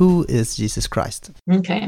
who 0.00 0.24
is 0.30 0.56
Jesus 0.56 0.86
Christ? 0.86 1.30
Okay. 1.52 1.86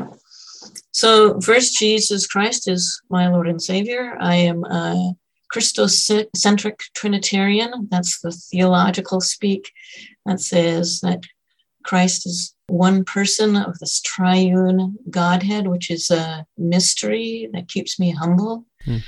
So, 0.90 1.40
first, 1.40 1.78
Jesus 1.78 2.26
Christ 2.26 2.68
is 2.68 3.00
my 3.08 3.26
Lord 3.28 3.48
and 3.48 3.60
Savior. 3.60 4.18
I 4.20 4.34
am 4.34 4.64
a 4.64 5.14
Christocentric 5.50 6.78
Trinitarian. 6.94 7.88
That's 7.90 8.20
the 8.20 8.32
theological 8.32 9.22
speak 9.22 9.72
that 10.26 10.40
says 10.40 11.00
that 11.00 11.20
Christ 11.84 12.26
is 12.26 12.54
one 12.66 13.02
person 13.02 13.56
of 13.56 13.78
this 13.78 14.02
triune 14.02 14.98
Godhead, 15.08 15.66
which 15.66 15.90
is 15.90 16.10
a 16.10 16.44
mystery 16.58 17.48
that 17.54 17.68
keeps 17.68 17.98
me 17.98 18.10
humble. 18.10 18.66
Mm. 18.86 19.02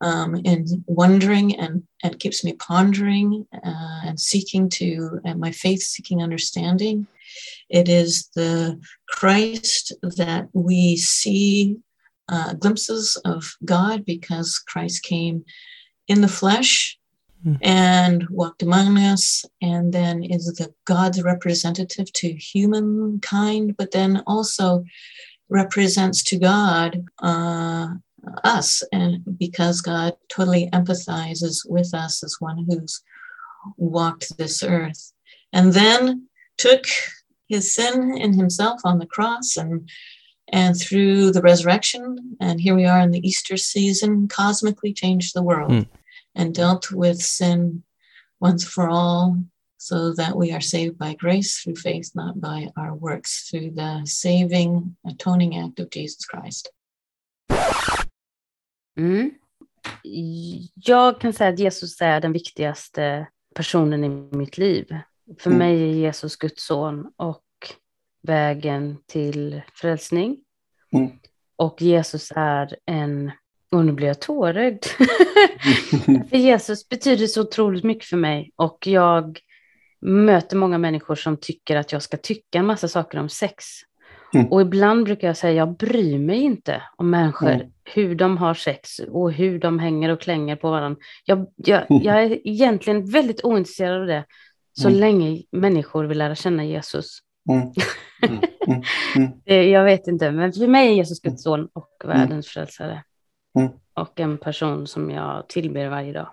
Um, 0.00 0.40
and 0.44 0.68
wondering 0.86 1.58
and, 1.58 1.82
and 2.04 2.20
keeps 2.20 2.44
me 2.44 2.52
pondering 2.52 3.44
uh, 3.52 4.00
and 4.06 4.20
seeking 4.20 4.68
to, 4.70 5.20
and 5.24 5.40
my 5.40 5.50
faith 5.50 5.82
seeking 5.82 6.22
understanding. 6.22 7.08
It 7.68 7.88
is 7.88 8.30
the 8.36 8.80
Christ 9.08 9.92
that 10.02 10.48
we 10.52 10.96
see 10.96 11.78
uh, 12.28 12.52
glimpses 12.54 13.20
of 13.24 13.56
God 13.64 14.04
because 14.04 14.58
Christ 14.58 15.02
came 15.02 15.44
in 16.06 16.20
the 16.20 16.28
flesh 16.28 16.98
mm. 17.44 17.58
and 17.62 18.26
walked 18.30 18.62
among 18.62 18.98
us, 18.98 19.44
and 19.60 19.92
then 19.92 20.22
is 20.22 20.46
the 20.46 20.72
God's 20.84 21.22
representative 21.22 22.12
to 22.14 22.32
humankind, 22.32 23.76
but 23.76 23.92
then 23.92 24.22
also 24.26 24.84
represents 25.48 26.22
to 26.24 26.38
God 26.38 27.04
uh, 27.20 27.88
us, 28.44 28.82
and 28.92 29.22
because 29.38 29.80
God 29.80 30.14
totally 30.28 30.68
empathizes 30.72 31.68
with 31.68 31.94
us 31.94 32.22
as 32.22 32.36
one 32.38 32.66
who's 32.68 33.02
walked 33.76 34.36
this 34.38 34.62
earth, 34.62 35.12
and 35.52 35.72
then 35.72 36.28
took 36.56 36.84
his 37.48 37.74
sin 37.74 38.16
in 38.16 38.34
himself 38.34 38.80
on 38.84 38.98
the 38.98 39.06
cross 39.06 39.56
and 39.56 39.88
and 40.50 40.80
through 40.80 41.30
the 41.30 41.42
resurrection 41.42 42.36
and 42.40 42.60
here 42.60 42.74
we 42.74 42.86
are 42.86 43.00
in 43.00 43.10
the 43.10 43.26
easter 43.26 43.56
season 43.56 44.28
cosmically 44.28 44.92
changed 44.92 45.34
the 45.34 45.42
world 45.42 45.70
mm. 45.70 45.86
and 46.34 46.54
dealt 46.54 46.90
with 46.90 47.20
sin 47.20 47.82
once 48.40 48.64
for 48.64 48.88
all 48.88 49.36
so 49.76 50.12
that 50.14 50.36
we 50.36 50.50
are 50.52 50.60
saved 50.60 50.98
by 50.98 51.14
grace 51.14 51.60
through 51.60 51.76
faith 51.76 52.10
not 52.14 52.40
by 52.40 52.68
our 52.76 52.94
works 52.94 53.48
through 53.48 53.70
the 53.70 54.00
saving 54.04 54.96
atoning 55.06 55.58
act 55.58 55.80
of 55.80 55.90
jesus 55.90 56.24
christ 56.24 56.70
mm. 58.98 59.30
Jag 60.74 61.20
kan 61.20 61.32
säga 61.32 61.50
att 61.50 61.58
Jesus 61.58 62.00
är 62.00 62.20
den 62.20 62.32
viktigaste 62.32 63.26
personen 63.54 64.04
i 64.04 64.08
mitt 64.36 64.58
liv. 64.58 64.96
För 65.38 65.50
mm. 65.50 65.58
mig 65.58 65.82
är 65.82 65.94
Jesus 65.94 66.36
Guds 66.36 66.66
son 66.66 67.12
och 67.16 67.44
vägen 68.22 68.96
till 69.06 69.62
frälsning. 69.74 70.36
Mm. 70.92 71.10
Och 71.56 71.82
Jesus 71.82 72.32
är 72.36 72.76
en, 72.86 73.30
och 73.72 73.84
nu 73.84 73.92
blir 73.92 74.06
jag 74.06 74.20
tårögd. 74.20 74.84
för 76.30 76.36
Jesus 76.36 76.88
betyder 76.88 77.26
så 77.26 77.40
otroligt 77.40 77.84
mycket 77.84 78.04
för 78.04 78.16
mig 78.16 78.52
och 78.56 78.86
jag 78.86 79.40
möter 80.00 80.56
många 80.56 80.78
människor 80.78 81.14
som 81.14 81.36
tycker 81.36 81.76
att 81.76 81.92
jag 81.92 82.02
ska 82.02 82.16
tycka 82.16 82.58
en 82.58 82.66
massa 82.66 82.88
saker 82.88 83.18
om 83.18 83.28
sex. 83.28 83.64
Mm. 84.34 84.46
Och 84.46 84.60
ibland 84.60 85.04
brukar 85.04 85.26
jag 85.26 85.36
säga, 85.36 85.52
jag 85.52 85.76
bryr 85.76 86.18
mig 86.18 86.38
inte 86.38 86.82
om 86.96 87.10
människor, 87.10 87.50
mm. 87.50 87.72
Hur 87.94 88.14
de 88.14 88.36
har 88.36 88.54
sex 88.54 88.98
och 88.98 89.32
hur 89.32 89.58
de 89.58 89.78
hänger 89.78 90.08
och 90.08 90.20
klänger 90.20 90.56
på 90.56 90.70
varandra. 90.70 91.00
Jag, 91.24 91.46
jag, 91.56 91.86
jag 91.88 92.22
är 92.22 92.40
egentligen 92.48 93.10
väldigt 93.10 93.44
ointresserad 93.44 94.00
av 94.00 94.06
det, 94.06 94.24
så 94.72 94.88
mm. 94.88 95.00
länge 95.00 95.42
människor 95.50 96.04
vill 96.04 96.18
lära 96.18 96.34
känna 96.34 96.64
Jesus. 96.64 97.18
Mm. 97.50 97.72
Mm. 98.22 98.40
mm. 98.66 99.32
mm. 99.46 99.70
jag 99.72 99.84
vet 99.84 100.06
inte, 100.06 100.30
men 100.30 100.52
för 100.52 100.66
mig 100.66 100.88
är 100.88 100.92
Jesus 100.92 101.20
Guds 101.20 101.42
son 101.42 101.68
och 101.72 102.02
världens 102.04 102.48
frälsare. 102.48 103.02
Och 103.94 104.20
en 104.20 104.38
person 104.38 104.86
som 104.86 105.10
jag 105.10 105.48
tillber 105.48 105.88
varje 105.88 106.12
dag. 106.12 106.28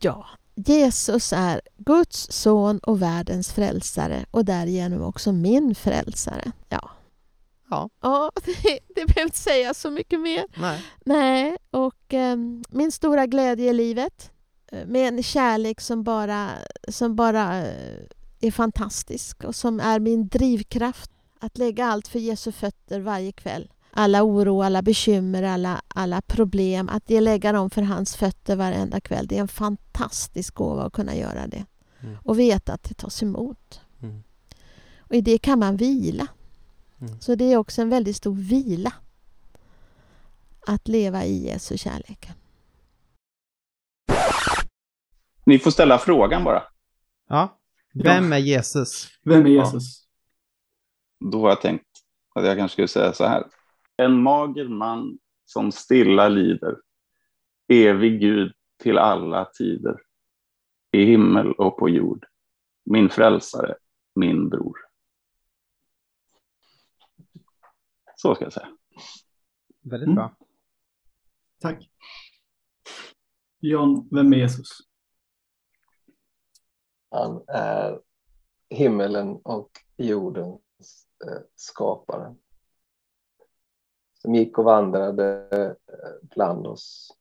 Ja, 0.00 0.26
Jesus 0.54 1.32
är 1.32 1.60
Guds 1.76 2.32
son 2.32 2.78
och 2.78 3.02
världens 3.02 3.52
frälsare 3.52 4.24
och 4.30 4.44
därigenom 4.44 5.02
också 5.02 5.32
min 5.32 5.74
frälsare. 5.74 6.52
Ja. 6.68 6.90
Ja. 7.70 7.90
ja 8.00 8.30
det, 8.44 8.78
det 8.94 9.06
behöver 9.06 9.22
inte 9.22 9.38
säga 9.38 9.74
så 9.74 9.90
mycket 9.90 10.20
mer. 10.20 10.44
Nej. 10.56 10.84
Nej, 11.04 11.56
och 11.70 12.14
eh, 12.14 12.36
min 12.68 12.92
stora 12.92 13.26
glädje 13.26 13.70
i 13.70 13.72
livet 13.72 14.30
Eh, 14.74 14.86
med 14.86 15.08
en 15.08 15.22
kärlek 15.22 15.80
som 15.80 16.02
bara, 16.02 16.50
som 16.88 17.16
bara 17.16 17.66
eh, 17.66 18.06
är 18.40 18.50
fantastisk 18.50 19.44
och 19.44 19.54
som 19.54 19.80
är 19.80 20.00
min 20.00 20.28
drivkraft. 20.28 21.10
Att 21.40 21.58
lägga 21.58 21.86
allt 21.86 22.08
för 22.08 22.18
Jesu 22.18 22.52
fötter 22.52 23.00
varje 23.00 23.32
kväll. 23.32 23.70
Alla 23.90 24.22
oro, 24.22 24.62
alla 24.62 24.82
bekymmer, 24.82 25.42
alla, 25.42 25.82
alla 25.88 26.22
problem. 26.22 26.88
Att 26.88 27.10
lägga 27.10 27.52
dem 27.52 27.70
för 27.70 27.82
hans 27.82 28.16
fötter 28.16 28.56
varenda 28.56 29.00
kväll. 29.00 29.26
Det 29.26 29.36
är 29.36 29.40
en 29.40 29.48
fantastisk 29.48 30.54
gåva 30.54 30.82
att 30.82 30.92
kunna 30.92 31.16
göra 31.16 31.46
det. 31.46 31.64
Mm. 32.00 32.16
Och 32.22 32.38
veta 32.38 32.72
att 32.72 32.82
det 32.82 32.94
tas 32.94 33.22
emot. 33.22 33.80
Mm. 34.02 34.22
Och 34.98 35.14
i 35.14 35.20
det 35.20 35.38
kan 35.38 35.58
man 35.58 35.76
vila. 35.76 36.26
Mm. 37.08 37.20
Så 37.20 37.34
det 37.34 37.52
är 37.52 37.56
också 37.56 37.82
en 37.82 37.90
väldigt 37.90 38.16
stor 38.16 38.34
vila. 38.34 38.92
Att 40.66 40.88
leva 40.88 41.24
i 41.24 41.46
Jesu 41.46 41.76
kärlek. 41.76 42.28
Ni 45.46 45.58
får 45.58 45.70
ställa 45.70 45.98
frågan 45.98 46.44
bara. 46.44 46.62
Ja. 47.28 47.58
Vem 47.94 48.32
är 48.32 48.38
Jesus? 48.38 49.08
Vem 49.24 49.46
är 49.46 49.50
Jesus? 49.50 50.06
Ja. 51.18 51.30
Då 51.30 51.40
har 51.40 51.48
jag 51.48 51.60
tänkt 51.60 51.86
att 52.34 52.44
jag 52.44 52.56
kanske 52.58 52.72
skulle 52.74 52.88
säga 52.88 53.12
så 53.12 53.24
här. 53.24 53.44
En 53.96 54.22
mager 54.22 54.68
man 54.68 55.18
som 55.44 55.72
stilla 55.72 56.28
lider, 56.28 56.76
evig 57.68 58.20
Gud 58.20 58.52
till 58.82 58.98
alla 58.98 59.44
tider, 59.44 59.96
i 60.92 61.04
himmel 61.04 61.52
och 61.52 61.78
på 61.78 61.88
jord, 61.88 62.26
min 62.84 63.08
frälsare, 63.08 63.74
min 64.14 64.48
bror. 64.48 64.76
Så 68.24 68.34
ska 68.34 68.44
jag 68.44 68.52
säga. 68.52 68.68
Väldigt 69.82 70.06
mm. 70.06 70.14
bra. 70.14 70.36
Tack. 71.60 71.90
John, 73.60 74.08
vem 74.10 74.32
är 74.32 74.36
Jesus? 74.36 74.68
Han 77.10 77.44
är 77.48 78.00
himmelen 78.70 79.36
och 79.36 79.70
jordens 79.96 80.60
eh, 81.26 81.42
skapare. 81.54 82.34
Som 84.22 84.34
gick 84.34 84.58
och 84.58 84.64
vandrade 84.64 85.48
eh, 85.52 86.28
bland 86.34 86.66
oss. 86.66 87.16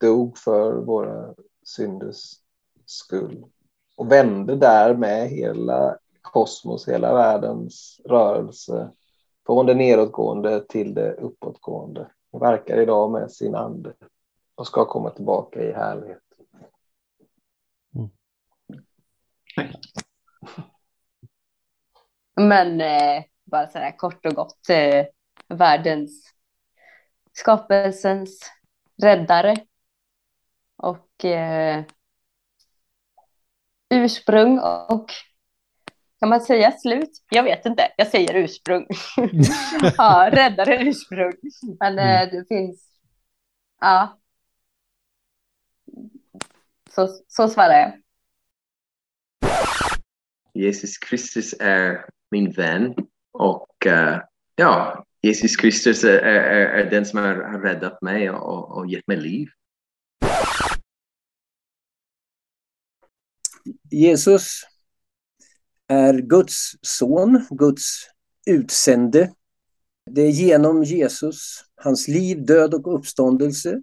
Dog 0.00 0.38
för 0.38 0.72
våra 0.72 1.34
synders 1.62 2.34
skull. 2.86 3.46
Och 3.96 4.12
vände 4.12 4.56
därmed 4.56 5.28
hela 5.28 5.98
kosmos, 6.22 6.88
hela 6.88 7.14
världens 7.14 8.00
rörelse. 8.04 8.92
Från 9.46 9.66
det 9.66 9.74
nedåtgående 9.74 10.60
till 10.60 10.94
det 10.94 11.12
uppåtgående. 11.12 12.10
Och 12.30 12.42
verkar 12.42 12.80
idag 12.80 13.10
med 13.10 13.30
sin 13.30 13.54
ande. 13.54 13.92
Och 14.54 14.66
ska 14.66 14.84
komma 14.84 15.10
tillbaka 15.10 15.62
i 15.62 15.72
härlighet. 15.72 16.22
Mm. 17.94 18.10
Men 22.34 22.80
eh, 22.80 23.24
bara 23.44 23.68
så 23.68 23.78
här 23.78 23.96
kort 23.96 24.26
och 24.26 24.34
gott, 24.34 24.68
eh, 24.68 25.06
världens 25.48 26.32
skapelsens 27.32 28.52
räddare 29.02 29.56
och 30.76 31.24
eh, 31.24 31.84
ursprung 33.90 34.58
och 34.88 35.10
kan 36.26 36.30
man 36.30 36.40
säga 36.40 36.72
slut? 36.72 37.10
Jag 37.30 37.42
vet 37.42 37.66
inte, 37.66 37.92
jag 37.96 38.06
säger 38.06 38.34
ursprung. 38.34 38.86
ja, 39.96 40.30
räddare 40.32 40.82
ursprung. 40.82 41.32
Men 41.80 41.98
eh, 41.98 42.22
mm. 42.22 42.36
det 42.36 42.44
finns, 42.48 42.88
ja. 43.80 44.18
Så, 46.90 47.08
så 47.28 47.48
svarar 47.48 47.72
jag. 47.72 47.92
Jesus 50.54 50.98
Kristus 50.98 51.54
är 51.60 52.04
min 52.30 52.52
vän 52.52 52.94
och 53.32 53.86
uh, 53.86 54.18
ja, 54.56 55.04
Jesus 55.22 55.56
Kristus 55.56 56.04
är, 56.04 56.18
är, 56.18 56.66
är, 56.66 56.90
den 56.90 57.06
som 57.06 57.18
har 57.18 57.60
räddat 57.62 58.02
mig 58.02 58.30
och, 58.30 58.76
och 58.76 58.86
gett 58.86 59.06
mig 59.06 59.16
liv. 59.16 59.48
Jesus 63.90 64.62
är 65.88 66.18
Guds 66.18 66.72
son, 66.82 67.46
Guds 67.50 67.84
utsände. 68.46 69.32
Det 70.10 70.22
är 70.22 70.30
genom 70.30 70.84
Jesus, 70.84 71.64
hans 71.76 72.08
liv, 72.08 72.44
död 72.46 72.74
och 72.74 72.94
uppståndelse 72.94 73.82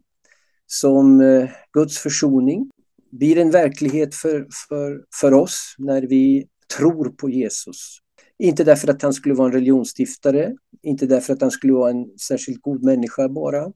som 0.66 1.22
eh, 1.22 1.50
Guds 1.74 1.98
försoning 1.98 2.70
blir 3.12 3.38
en 3.38 3.52
verklighet 3.52 4.16
för, 4.16 4.48
för, 4.70 5.04
för 5.22 5.34
oss 5.34 5.76
när 5.78 6.02
vi 6.02 6.48
tror 6.78 7.10
på 7.10 7.30
Jesus. 7.30 7.98
Inte 8.38 8.64
därför 8.64 8.88
att 8.88 9.02
han 9.02 9.14
skulle 9.14 9.36
vara 9.36 9.48
en 9.48 9.54
religionsstiftare, 9.54 10.56
inte 10.82 11.06
därför 11.06 11.34
att 11.34 11.42
han 11.42 11.52
skulle 11.52 11.74
vara 11.74 11.92
en 11.92 12.18
särskilt 12.18 12.62
god 12.62 12.84
människa 12.84 13.30
bara, 13.30 13.72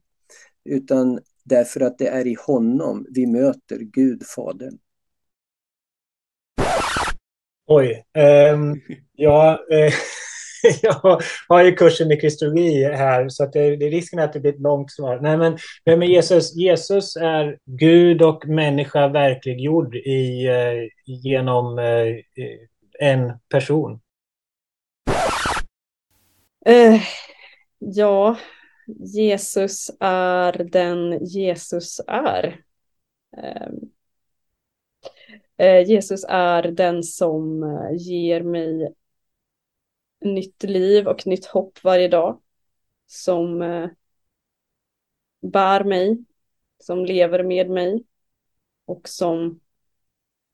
utan 0.65 1.19
därför 1.43 1.81
att 1.81 1.97
det 1.97 2.07
är 2.07 2.27
i 2.27 2.35
honom 2.39 3.05
vi 3.09 3.27
möter 3.27 3.79
Gud, 3.79 4.23
Fadern. 4.35 4.77
Oj. 7.69 8.03
Um, 8.53 8.81
ja, 9.13 9.59
eh, 9.71 9.93
jag 10.81 11.21
har 11.47 11.63
ju 11.63 11.75
kursen 11.75 12.11
i 12.11 12.19
kristologi 12.19 12.83
här, 12.83 13.29
så 13.29 13.43
att 13.43 13.53
det, 13.53 13.75
det, 13.75 13.89
risken 13.89 14.19
är 14.19 14.23
att 14.23 14.33
det 14.33 14.39
blir 14.39 14.53
ett 14.53 14.61
långt 14.61 14.91
svar. 14.91 15.19
Nej, 15.21 15.37
men 15.37 15.57
vem 15.85 16.01
är 16.01 16.07
Jesus? 16.07 16.55
Jesus 16.55 17.15
är 17.15 17.57
Gud 17.65 18.21
och 18.21 18.47
människa 18.47 19.07
verkliggjord 19.07 19.95
i, 19.95 20.47
eh, 20.47 20.89
genom 21.05 21.79
eh, 21.79 22.15
en 22.99 23.33
person. 23.49 23.99
Uh, 26.69 27.01
ja, 27.79 28.37
Jesus 29.13 29.91
är 29.99 30.63
den 30.63 31.25
Jesus 31.25 32.01
är. 32.07 32.61
Eh, 35.57 35.89
Jesus 35.89 36.25
är 36.29 36.63
den 36.63 37.03
som 37.03 37.63
eh, 37.63 37.95
ger 37.97 38.41
mig 38.41 38.93
nytt 40.21 40.63
liv 40.63 41.07
och 41.07 41.27
nytt 41.27 41.45
hopp 41.45 41.83
varje 41.83 42.07
dag. 42.07 42.41
Som 43.05 43.61
eh, 43.61 43.89
bär 45.41 45.83
mig, 45.83 46.17
som 46.79 47.05
lever 47.05 47.43
med 47.43 47.69
mig 47.69 48.03
och 48.85 49.09
som 49.09 49.59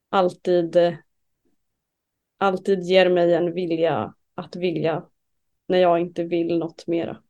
alltid, 0.09 0.97
alltid 2.37 2.83
ger 2.83 3.09
mig 3.09 3.33
en 3.33 3.53
vilja 3.53 4.13
att 4.35 4.55
vilja 4.55 5.05
när 5.67 5.77
jag 5.77 5.99
inte 5.99 6.23
vill 6.23 6.57
något 6.59 6.87
mera. 6.87 7.21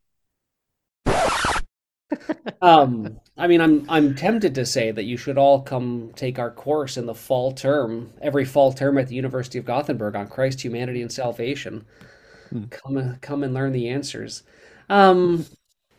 um, 2.59 3.19
I 3.37 3.47
mean, 3.47 3.61
I'm 3.61 3.85
I'm 3.89 4.15
tempted 4.15 4.53
to 4.55 4.65
say 4.65 4.91
that 4.91 5.05
you 5.05 5.17
should 5.17 5.37
all 5.37 5.61
come 5.61 6.11
take 6.15 6.37
our 6.37 6.51
course 6.51 6.97
in 6.97 7.07
the 7.07 7.15
fall 7.15 7.51
term, 7.51 8.13
every 8.21 8.45
fall 8.45 8.71
term 8.71 8.97
at 8.97 9.07
the 9.07 9.15
University 9.15 9.57
of 9.57 9.65
Gothenburg 9.65 10.15
on 10.15 10.27
Christ, 10.27 10.61
humanity, 10.61 11.01
and 11.01 11.11
salvation. 11.11 11.85
Hmm. 12.49 12.65
Come 12.65 13.17
come 13.21 13.43
and 13.43 13.53
learn 13.53 13.71
the 13.71 13.89
answers. 13.89 14.43
Um, 14.87 15.47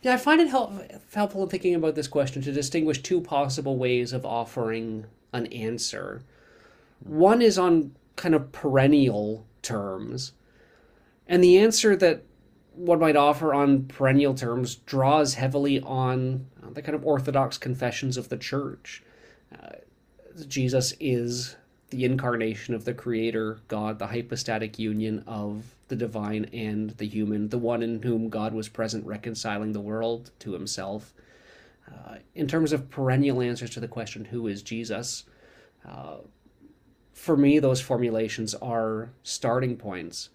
yeah, 0.02 0.14
I 0.14 0.16
find 0.18 0.40
it 0.40 0.48
help, 0.48 0.72
helpful 1.12 1.42
in 1.42 1.48
thinking 1.48 1.74
about 1.74 1.96
this 1.96 2.06
question 2.06 2.42
to 2.42 2.52
distinguish 2.52 3.02
two 3.02 3.20
possible 3.20 3.78
ways 3.78 4.12
of 4.12 4.24
offering 4.24 5.06
an 5.32 5.46
answer. 5.46 6.22
One 7.00 7.42
is 7.42 7.58
on 7.58 7.96
kind 8.14 8.34
of 8.36 8.52
perennial 8.52 9.44
terms, 9.62 10.32
and 11.26 11.42
the 11.42 11.58
answer 11.58 11.96
that 11.96 12.22
one 12.74 13.00
might 13.00 13.16
offer 13.16 13.54
on 13.54 13.86
perennial 13.86 14.34
terms 14.34 14.76
draws 14.76 15.34
heavily 15.34 15.80
on 15.80 16.46
the 16.72 16.82
kind 16.82 16.94
of 16.94 17.04
orthodox 17.04 17.58
confessions 17.58 18.16
of 18.16 18.28
the 18.28 18.36
church. 18.36 19.02
Uh, 19.52 19.76
Jesus 20.48 20.94
is 20.98 21.56
the 21.90 22.04
incarnation 22.04 22.74
of 22.74 22.84
the 22.84 22.94
creator 22.94 23.60
God, 23.68 23.98
the 23.98 24.08
hypostatic 24.08 24.78
union 24.78 25.22
of 25.26 25.74
the 25.88 25.96
divine 25.96 26.46
and 26.52 26.90
the 26.90 27.06
human, 27.06 27.48
the 27.50 27.58
one 27.58 27.82
in 27.82 28.02
whom 28.02 28.28
God 28.28 28.52
was 28.52 28.68
present 28.68 29.06
reconciling 29.06 29.72
the 29.72 29.80
world 29.80 30.30
to 30.40 30.52
himself. 30.52 31.14
Uh, 31.86 32.16
in 32.34 32.48
terms 32.48 32.72
of 32.72 32.90
perennial 32.90 33.42
answers 33.42 33.70
to 33.70 33.80
the 33.80 33.88
question, 33.88 34.24
who 34.24 34.46
is 34.46 34.62
Jesus? 34.62 35.24
Uh, 35.86 36.16
for 37.12 37.36
me, 37.36 37.58
those 37.58 37.80
formulations 37.80 38.54
are 38.56 39.10
starting 39.22 39.76
points. 39.76 40.30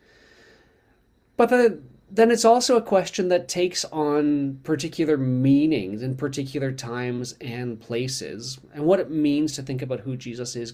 But 1.35 1.49
the, 1.49 1.79
then 2.11 2.31
it's 2.31 2.45
also 2.45 2.75
a 2.75 2.81
question 2.81 3.29
that 3.29 3.47
takes 3.47 3.85
on 3.85 4.59
particular 4.63 5.17
meanings 5.17 6.01
in 6.01 6.15
particular 6.15 6.71
times 6.71 7.35
and 7.41 7.79
places, 7.79 8.59
and 8.73 8.85
what 8.85 8.99
it 8.99 9.11
means 9.11 9.53
to 9.53 9.61
think 9.61 9.81
about 9.81 10.01
who 10.01 10.15
Jesus 10.15 10.55
is 10.55 10.73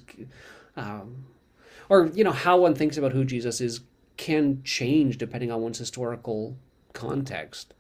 um, 0.78 1.26
or 1.90 2.08
you 2.14 2.24
know 2.24 2.32
how 2.32 2.58
one 2.58 2.76
thinks 2.76 2.98
about 2.98 3.14
who 3.14 3.24
Jesus 3.24 3.62
is 3.62 3.82
can 4.18 4.62
change 4.64 5.18
depending 5.18 5.52
on 5.52 5.62
one's 5.62 5.78
historical 5.78 6.58
context. 6.94 7.74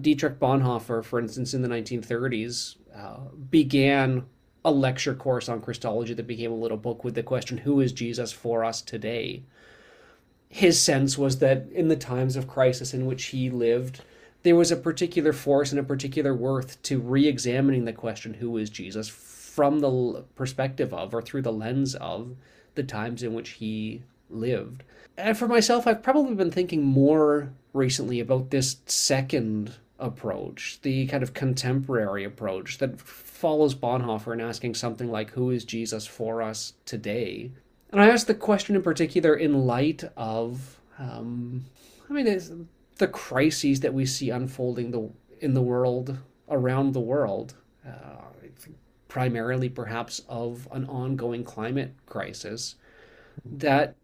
Dietrich 0.00 0.40
Bonhoeffer, 0.40 1.04
for 1.04 1.20
instance, 1.20 1.54
in 1.54 1.62
the 1.62 1.68
1930s, 1.68 2.76
uh, 2.94 3.18
began 3.50 4.26
a 4.64 4.70
lecture 4.72 5.14
course 5.14 5.48
on 5.48 5.60
Christology 5.60 6.12
that 6.14 6.26
became 6.26 6.50
a 6.50 6.56
little 6.56 6.76
book 6.76 7.04
with 7.04 7.14
the 7.14 7.22
question, 7.22 7.58
Who 7.58 7.80
is 7.80 7.92
Jesus 7.92 8.32
for 8.32 8.64
us 8.64 8.82
today? 8.82 9.44
His 10.56 10.80
sense 10.80 11.18
was 11.18 11.40
that 11.40 11.66
in 11.70 11.88
the 11.88 11.96
times 11.96 12.34
of 12.34 12.48
crisis 12.48 12.94
in 12.94 13.04
which 13.04 13.26
he 13.26 13.50
lived, 13.50 14.00
there 14.42 14.56
was 14.56 14.72
a 14.72 14.76
particular 14.76 15.34
force 15.34 15.70
and 15.70 15.78
a 15.78 15.82
particular 15.82 16.34
worth 16.34 16.80
to 16.84 16.98
re 16.98 17.28
examining 17.28 17.84
the 17.84 17.92
question, 17.92 18.32
Who 18.32 18.56
is 18.56 18.70
Jesus? 18.70 19.06
from 19.06 19.80
the 19.80 20.24
perspective 20.34 20.94
of 20.94 21.12
or 21.12 21.20
through 21.20 21.42
the 21.42 21.52
lens 21.52 21.94
of 21.96 22.36
the 22.74 22.82
times 22.82 23.22
in 23.22 23.34
which 23.34 23.50
he 23.50 24.02
lived. 24.30 24.82
And 25.18 25.36
for 25.36 25.46
myself, 25.46 25.86
I've 25.86 26.02
probably 26.02 26.34
been 26.34 26.50
thinking 26.50 26.82
more 26.82 27.52
recently 27.74 28.18
about 28.18 28.48
this 28.48 28.76
second 28.86 29.74
approach, 29.98 30.78
the 30.80 31.06
kind 31.08 31.22
of 31.22 31.34
contemporary 31.34 32.24
approach 32.24 32.78
that 32.78 32.98
follows 32.98 33.74
Bonhoeffer 33.74 34.32
in 34.32 34.40
asking 34.40 34.74
something 34.74 35.10
like, 35.10 35.32
Who 35.32 35.50
is 35.50 35.66
Jesus 35.66 36.06
for 36.06 36.40
us 36.40 36.72
today? 36.86 37.50
And 37.90 38.00
I 38.00 38.08
ask 38.08 38.26
the 38.26 38.34
question 38.34 38.76
in 38.76 38.82
particular 38.82 39.34
in 39.34 39.66
light 39.66 40.04
of, 40.16 40.80
um, 40.98 41.64
I 42.10 42.12
mean, 42.12 42.68
the 42.96 43.08
crises 43.08 43.80
that 43.80 43.94
we 43.94 44.06
see 44.06 44.30
unfolding 44.30 44.90
the, 44.90 45.10
in 45.40 45.54
the 45.54 45.62
world, 45.62 46.18
around 46.48 46.92
the 46.92 47.00
world. 47.00 47.54
Uh, 47.86 48.16
primarily 49.16 49.70
perhaps 49.70 50.20
of 50.28 50.68
an 50.72 50.84
ongoing 50.86 51.42
climate 51.42 51.94
crisis 52.04 52.74
that 53.46 53.94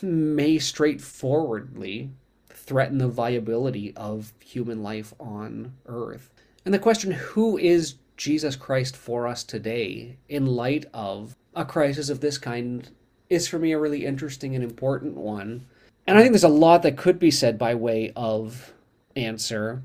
may 0.00 0.58
straightforwardly 0.58 2.08
threaten 2.48 2.96
the 2.96 3.06
viability 3.06 3.92
of 3.96 4.32
human 4.42 4.82
life 4.82 5.12
on 5.20 5.74
earth. 5.84 6.32
And 6.64 6.72
the 6.72 6.78
question, 6.78 7.10
who 7.10 7.58
is 7.58 7.96
Jesus 8.16 8.56
Christ 8.56 8.96
for 8.96 9.26
us 9.26 9.44
today 9.44 10.16
in 10.30 10.46
light 10.46 10.86
of 10.94 11.36
a 11.54 11.64
crisis 11.64 12.08
of 12.08 12.20
this 12.20 12.38
kind, 12.38 12.90
is 13.28 13.48
for 13.48 13.58
me 13.58 13.72
a 13.72 13.78
really 13.78 14.04
interesting 14.04 14.54
and 14.54 14.62
important 14.62 15.16
one. 15.16 15.66
And 16.06 16.18
I 16.18 16.20
think 16.20 16.32
there's 16.32 16.44
a 16.44 16.48
lot 16.48 16.82
that 16.82 16.96
could 16.96 17.18
be 17.18 17.30
said 17.30 17.58
by 17.58 17.74
way 17.74 18.12
of 18.14 18.72
answer. 19.16 19.82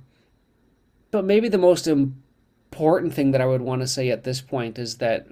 But 1.11 1.25
maybe 1.25 1.49
the 1.49 1.57
most 1.57 1.87
important 1.87 3.13
thing 3.13 3.31
that 3.31 3.41
I 3.41 3.45
would 3.45 3.61
want 3.61 3.81
to 3.81 3.87
say 3.87 4.09
at 4.09 4.23
this 4.23 4.41
point 4.41 4.77
is 4.77 4.97
that, 4.97 5.27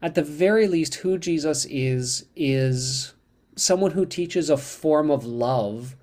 at 0.00 0.14
the 0.14 0.22
very 0.22 0.68
least, 0.68 0.96
who 0.96 1.18
Jesus 1.18 1.64
is, 1.64 2.26
is 2.36 3.14
someone 3.56 3.92
who 3.92 4.06
teaches 4.06 4.48
a 4.48 4.56
form 4.56 5.10
of 5.10 5.24
love 5.24 5.96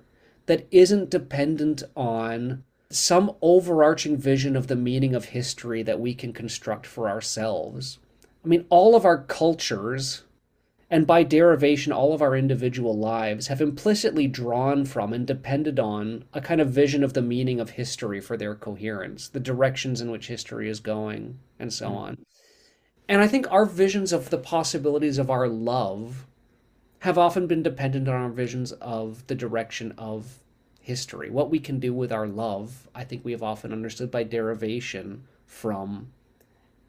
that 0.46 0.66
isn't 0.70 1.10
dependent 1.10 1.82
on 1.96 2.62
some 2.90 3.34
overarching 3.40 4.16
vision 4.16 4.54
of 4.54 4.66
the 4.66 4.76
meaning 4.76 5.14
of 5.14 5.26
history 5.26 5.82
that 5.82 5.98
we 5.98 6.14
can 6.14 6.32
construct 6.32 6.86
for 6.86 7.08
ourselves. 7.08 7.98
I 8.46 8.48
mean, 8.48 8.64
all 8.70 8.94
of 8.94 9.04
our 9.04 9.24
cultures 9.24 10.22
and 10.88 11.04
by 11.04 11.24
derivation, 11.24 11.92
all 11.92 12.12
of 12.12 12.22
our 12.22 12.36
individual 12.36 12.96
lives 12.96 13.48
have 13.48 13.60
implicitly 13.60 14.28
drawn 14.28 14.84
from 14.84 15.12
and 15.12 15.26
depended 15.26 15.80
on 15.80 16.22
a 16.32 16.40
kind 16.40 16.60
of 16.60 16.70
vision 16.70 17.02
of 17.02 17.12
the 17.12 17.22
meaning 17.22 17.58
of 17.58 17.70
history 17.70 18.20
for 18.20 18.36
their 18.36 18.54
coherence, 18.54 19.26
the 19.28 19.40
directions 19.40 20.00
in 20.00 20.12
which 20.12 20.28
history 20.28 20.68
is 20.68 20.78
going, 20.78 21.40
and 21.58 21.72
so 21.72 21.90
mm. 21.90 21.96
on. 21.96 22.18
And 23.08 23.20
I 23.20 23.26
think 23.26 23.50
our 23.50 23.66
visions 23.66 24.12
of 24.12 24.30
the 24.30 24.38
possibilities 24.38 25.18
of 25.18 25.28
our 25.28 25.48
love 25.48 26.24
have 27.00 27.18
often 27.18 27.48
been 27.48 27.64
dependent 27.64 28.06
on 28.06 28.14
our 28.14 28.30
visions 28.30 28.70
of 28.70 29.26
the 29.26 29.34
direction 29.34 29.92
of 29.98 30.38
history. 30.80 31.30
What 31.30 31.50
we 31.50 31.58
can 31.58 31.80
do 31.80 31.92
with 31.92 32.12
our 32.12 32.28
love, 32.28 32.86
I 32.94 33.02
think 33.02 33.24
we 33.24 33.32
have 33.32 33.42
often 33.42 33.72
understood 33.72 34.12
by 34.12 34.22
derivation 34.22 35.24
from 35.46 36.12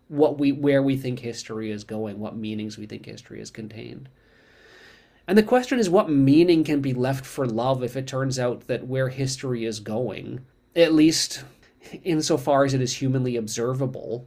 what 0.07 0.39
we 0.39 0.51
where 0.51 0.81
we 0.81 0.97
think 0.97 1.19
history 1.19 1.71
is 1.71 1.83
going, 1.83 2.19
what 2.19 2.35
meanings 2.35 2.77
we 2.77 2.85
think 2.85 3.05
history 3.05 3.41
is 3.41 3.51
contained. 3.51 4.09
And 5.27 5.37
the 5.37 5.43
question 5.43 5.77
is 5.77 5.89
what 5.89 6.09
meaning 6.09 6.63
can 6.63 6.79
be 6.79 6.93
left 6.93 7.25
for 7.25 7.45
love 7.45 7.83
if 7.83 7.97
it 7.97 8.07
turns 8.07 8.39
out 8.39 8.67
that 8.67 8.87
where 8.87 9.09
history 9.09 9.65
is 9.65 9.81
going, 9.81 10.45
at 10.75 10.93
least 10.93 11.43
insofar 12.03 12.63
as 12.63 12.73
it 12.73 12.81
is 12.81 12.97
humanly 12.97 13.35
observable, 13.35 14.25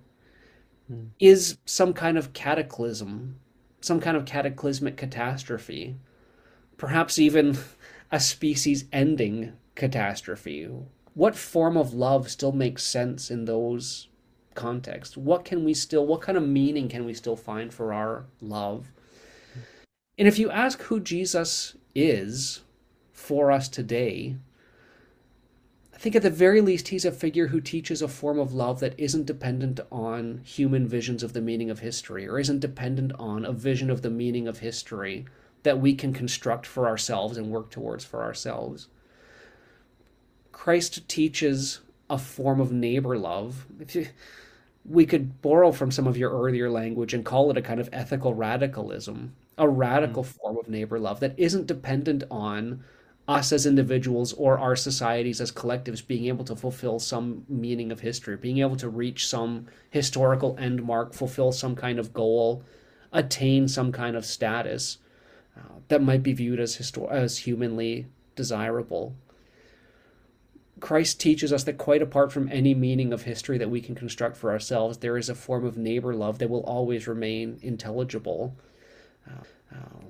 mm. 0.92 1.08
is 1.18 1.56
some 1.64 1.94
kind 1.94 2.18
of 2.18 2.34
cataclysm, 2.34 3.40
some 3.80 3.98
kind 3.98 4.16
of 4.16 4.26
cataclysmic 4.26 4.98
catastrophe, 4.98 5.96
perhaps 6.76 7.18
even 7.18 7.56
a 8.12 8.20
species 8.20 8.84
ending 8.92 9.54
catastrophe. 9.74 10.68
What 11.14 11.34
form 11.34 11.78
of 11.78 11.94
love 11.94 12.30
still 12.30 12.52
makes 12.52 12.84
sense 12.84 13.30
in 13.30 13.46
those 13.46 14.08
context 14.54 15.16
what 15.16 15.44
can 15.44 15.64
we 15.64 15.72
still 15.72 16.06
what 16.06 16.20
kind 16.20 16.36
of 16.36 16.46
meaning 16.46 16.88
can 16.88 17.04
we 17.04 17.14
still 17.14 17.36
find 17.36 17.72
for 17.72 17.92
our 17.92 18.26
love 18.40 18.90
and 20.18 20.26
if 20.26 20.38
you 20.38 20.50
ask 20.50 20.82
who 20.82 21.00
jesus 21.00 21.76
is 21.94 22.62
for 23.20 23.52
us 23.52 23.68
today, 23.68 24.36
I 25.94 25.98
think 25.98 26.16
at 26.16 26.22
the 26.22 26.30
very 26.30 26.60
least, 26.60 26.88
he's 26.88 27.04
a 27.04 27.12
figure 27.12 27.48
who 27.48 27.60
teaches 27.60 28.02
a 28.02 28.08
form 28.08 28.38
of 28.38 28.54
love 28.54 28.80
that 28.80 28.98
isn't 28.98 29.26
dependent 29.26 29.78
on 29.92 30.40
human 30.44 30.88
visions 30.88 31.22
of 31.22 31.32
the 31.32 31.40
meaning 31.40 31.70
of 31.70 31.80
history 31.80 32.26
or 32.26 32.38
isn't 32.38 32.60
dependent 32.60 33.12
on 33.18 33.44
a 33.44 33.52
vision 33.52 33.90
of 33.90 34.02
the 34.02 34.10
meaning 34.10 34.48
of 34.48 34.58
history 34.58 35.26
that 35.62 35.78
we 35.78 35.94
can 35.94 36.12
construct 36.12 36.66
for 36.66 36.88
ourselves 36.88 37.36
and 37.36 37.50
work 37.50 37.70
towards 37.70 38.04
for 38.04 38.22
ourselves. 38.22 38.88
Christ 40.50 41.06
teaches 41.06 41.80
a 42.10 42.18
form 42.18 42.60
of 42.60 42.72
neighbor 42.72 43.16
love. 43.16 43.66
You, 43.94 44.08
we 44.84 45.06
could 45.06 45.40
borrow 45.40 45.72
from 45.72 45.90
some 45.90 46.06
of 46.06 46.16
your 46.16 46.30
earlier 46.30 46.70
language 46.70 47.14
and 47.14 47.24
call 47.24 47.50
it 47.50 47.56
a 47.56 47.62
kind 47.62 47.80
of 47.80 47.88
ethical 47.92 48.34
radicalism, 48.34 49.34
a 49.56 49.68
radical 49.68 50.24
mm-hmm. 50.24 50.38
form 50.38 50.58
of 50.58 50.68
neighbor 50.68 50.98
love 50.98 51.20
that 51.20 51.34
isn't 51.38 51.66
dependent 51.66 52.24
on 52.30 52.82
us 53.28 53.52
as 53.52 53.64
individuals 53.64 54.32
or 54.32 54.58
our 54.58 54.74
societies 54.74 55.40
as 55.40 55.52
collectives 55.52 56.04
being 56.04 56.26
able 56.26 56.44
to 56.44 56.56
fulfill 56.56 56.98
some 56.98 57.44
meaning 57.48 57.92
of 57.92 58.00
history, 58.00 58.36
being 58.36 58.58
able 58.58 58.76
to 58.76 58.88
reach 58.88 59.28
some 59.28 59.66
historical 59.90 60.56
end 60.58 60.82
mark, 60.82 61.14
fulfill 61.14 61.52
some 61.52 61.76
kind 61.76 61.98
of 61.98 62.12
goal, 62.12 62.64
attain 63.12 63.68
some 63.68 63.92
kind 63.92 64.16
of 64.16 64.26
status 64.26 64.98
uh, 65.56 65.78
that 65.88 66.02
might 66.02 66.22
be 66.22 66.32
viewed 66.32 66.58
as 66.58 66.76
histor- 66.76 67.10
as 67.10 67.38
humanly 67.38 68.06
desirable. 68.34 69.14
Christ 70.80 71.20
teaches 71.20 71.52
us 71.52 71.64
that 71.64 71.78
quite 71.78 72.02
apart 72.02 72.32
from 72.32 72.50
any 72.50 72.74
meaning 72.74 73.12
of 73.12 73.22
history 73.22 73.58
that 73.58 73.70
we 73.70 73.80
can 73.80 73.94
construct 73.94 74.36
for 74.36 74.50
ourselves, 74.50 74.98
there 74.98 75.16
is 75.16 75.28
a 75.28 75.34
form 75.34 75.64
of 75.64 75.76
neighbor 75.76 76.14
love 76.14 76.38
that 76.38 76.50
will 76.50 76.64
always 76.64 77.06
remain 77.06 77.58
intelligible. 77.62 78.56
Uh, 79.28 79.42
uh, 79.74 80.00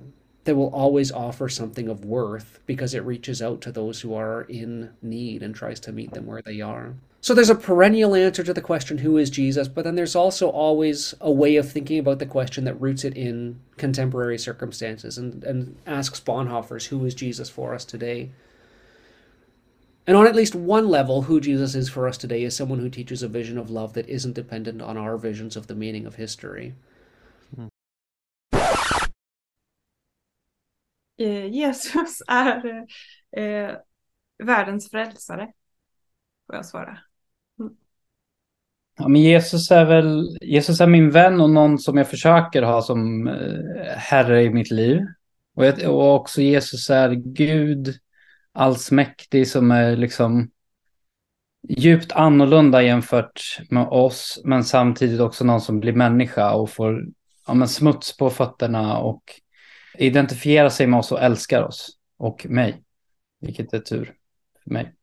that 0.45 0.57
will 0.57 0.75
always 0.75 1.13
offer 1.13 1.49
something 1.49 1.89
of 1.89 2.05
worth 2.05 2.61
because 2.67 2.95
it 2.95 3.05
reaches 3.05 3.43
out 3.43 3.61
to 3.61 3.71
those 3.71 4.01
who 4.01 4.15
are 4.15 4.43
in 4.43 4.91
need 5.03 5.43
and 5.43 5.55
tries 5.55 5.79
to 5.81 5.93
meet 5.93 6.13
them 6.13 6.27
where 6.27 6.43
they 6.43 6.61
are. 6.61 6.95
So 7.21 7.35
there's 7.35 7.51
a 7.51 7.55
perennial 7.55 8.15
answer 8.15 8.43
to 8.43 8.55
the 8.55 8.63
question, 8.63 8.99
who 8.99 9.19
is 9.19 9.29
Jesus? 9.29 9.69
But 9.69 9.85
then 9.85 9.95
there's 9.95 10.17
also 10.17 10.49
always 10.49 11.15
a 11.21 11.31
way 11.31 11.57
of 11.57 11.71
thinking 11.71 11.99
about 11.99 12.19
the 12.19 12.27
question 12.27 12.65
that 12.65 12.81
roots 12.81 13.05
it 13.05 13.15
in 13.15 13.61
contemporary 13.77 14.39
circumstances 14.39 15.19
and, 15.19 15.45
and 15.45 15.77
asks 15.87 16.19
Bonhoeffers, 16.19 16.87
who 16.87 17.05
is 17.05 17.15
Jesus 17.15 17.51
for 17.51 17.75
us 17.75 17.85
today? 17.85 18.31
And 20.07 20.17
on 20.17 20.27
at 20.27 20.35
least 20.35 20.55
one 20.55 20.89
level, 20.89 21.23
who 21.23 21.41
Jesus 21.41 21.75
is 21.75 21.89
for 21.91 22.09
us 22.09 22.19
today 22.19 22.43
is 22.43 22.57
someone 22.57 22.81
who 22.81 22.91
teaches 22.91 23.23
a 23.23 23.29
vision 23.29 23.59
of 23.59 23.71
love 23.71 23.93
that 23.95 24.09
isn't 24.09 24.35
dependent 24.35 24.83
on 24.83 24.97
our 24.97 25.17
visions 25.19 25.57
of 25.57 25.67
the 25.67 25.75
meaning 25.75 26.07
of 26.07 26.17
history. 26.17 26.75
Eh, 31.19 31.47
Jesus 31.47 32.23
är 32.29 32.87
eh, 33.37 33.77
världens 34.39 34.91
frälsare, 34.91 35.53
får 36.47 36.57
jag 36.57 36.67
svara. 36.67 36.99
Mm. 37.61 37.77
Ja, 38.99 39.09
men 39.09 39.23
Jesus 39.23 39.71
är 39.71 39.85
väl 39.85 40.39
Jesus 40.41 40.81
är 40.81 40.87
min 40.87 41.11
vän 41.11 41.41
och 41.41 41.51
någon 41.51 41.79
som 41.79 41.97
jag 41.97 42.09
försöker 42.09 42.63
ha 42.63 42.83
som 42.83 43.29
eh, 43.29 43.97
herre 43.97 44.43
i 44.43 44.51
mitt 44.51 44.71
liv. 44.71 45.01
Och, 45.55 45.65
jag, 45.65 45.95
och 45.95 46.15
också 46.15 46.41
Jesus 46.41 46.91
är 46.91 47.11
Gud 47.11 47.99
allsmäktig 48.61 49.49
som 49.49 49.71
är 49.71 49.97
liksom 49.97 50.51
djupt 51.69 52.13
annorlunda 52.13 52.83
jämfört 52.83 53.61
med 53.71 53.89
oss, 53.89 54.41
men 54.45 54.65
samtidigt 54.65 55.21
också 55.21 55.45
någon 55.45 55.61
som 55.61 55.81
blir 55.81 55.93
människa 55.93 56.53
och 56.53 56.71
får 56.71 57.05
ja, 57.47 57.55
men 57.55 57.69
smuts 57.69 58.17
på 58.17 58.31
fötterna 58.31 58.99
och 58.99 59.23
identifierar 59.99 60.69
sig 60.69 60.87
med 60.87 60.99
oss 60.99 61.13
och 61.13 61.23
älskar 61.23 61.63
oss 61.63 61.99
och 62.17 62.47
mig, 62.49 62.83
vilket 63.41 63.73
är 63.73 63.79
tur 63.79 64.15
för 64.65 64.71
mig. 64.71 64.95